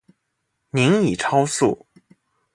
[0.71, 1.85] 您已超速